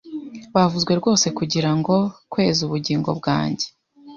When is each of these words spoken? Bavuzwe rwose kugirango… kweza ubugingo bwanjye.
Bavuzwe 0.53 0.91
rwose 0.99 1.27
kugirango… 1.37 1.93
kweza 2.31 2.59
ubugingo 2.67 3.09
bwanjye. 3.19 3.65